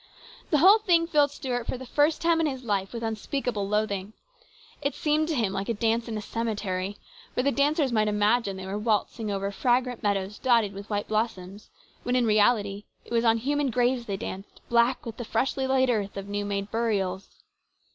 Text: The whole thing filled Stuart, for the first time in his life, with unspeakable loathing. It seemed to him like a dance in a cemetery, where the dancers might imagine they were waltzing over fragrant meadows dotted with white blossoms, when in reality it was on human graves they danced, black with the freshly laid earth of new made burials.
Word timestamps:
The 0.49 0.57
whole 0.57 0.79
thing 0.79 1.05
filled 1.05 1.29
Stuart, 1.29 1.67
for 1.67 1.77
the 1.77 1.85
first 1.85 2.21
time 2.23 2.39
in 2.39 2.47
his 2.47 2.63
life, 2.63 2.91
with 2.91 3.03
unspeakable 3.03 3.67
loathing. 3.67 4.13
It 4.81 4.95
seemed 4.95 5.27
to 5.27 5.35
him 5.35 5.53
like 5.53 5.69
a 5.69 5.75
dance 5.75 6.07
in 6.07 6.17
a 6.17 6.23
cemetery, 6.23 6.97
where 7.35 7.43
the 7.43 7.51
dancers 7.51 7.91
might 7.91 8.07
imagine 8.07 8.57
they 8.57 8.65
were 8.65 8.79
waltzing 8.79 9.29
over 9.29 9.51
fragrant 9.51 10.01
meadows 10.01 10.39
dotted 10.39 10.73
with 10.73 10.89
white 10.89 11.07
blossoms, 11.07 11.69
when 12.01 12.15
in 12.15 12.25
reality 12.25 12.85
it 13.05 13.11
was 13.13 13.23
on 13.23 13.37
human 13.37 13.69
graves 13.69 14.07
they 14.07 14.17
danced, 14.17 14.59
black 14.69 15.05
with 15.05 15.17
the 15.17 15.23
freshly 15.23 15.67
laid 15.67 15.91
earth 15.91 16.17
of 16.17 16.27
new 16.27 16.45
made 16.45 16.71
burials. 16.71 17.29